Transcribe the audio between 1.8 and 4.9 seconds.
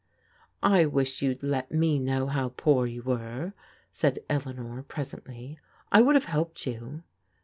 know how poor you were," said Eleanor